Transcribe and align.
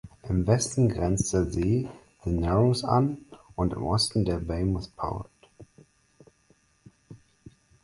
Im 0.27 0.47
Westen 0.47 0.89
grenzt 0.89 1.31
der 1.31 1.43
See 1.45 1.87
"The 2.25 2.31
Narrows" 2.31 2.83
an 2.83 3.19
und 3.55 3.71
im 3.73 3.83
Osten 3.83 4.25
der 4.25 4.47
"Weymouth 4.47 4.89
Pond". 4.95 5.27